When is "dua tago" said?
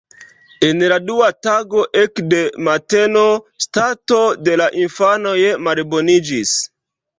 1.09-1.83